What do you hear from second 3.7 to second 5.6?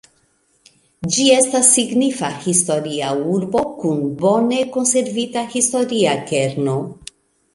kun bone konservita